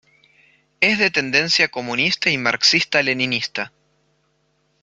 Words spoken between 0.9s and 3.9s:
de tendencia comunista y marxista-leninista.